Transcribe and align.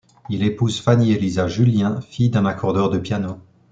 Il 0.31 0.41
épouse 0.41 0.79
Fanny 0.81 1.11
Elisa 1.13 1.47
Julien, 1.47 2.01
fille 2.01 2.31
d'un 2.31 2.47
accordeur 2.47 2.89
de 2.89 2.97
piano. 2.97 3.37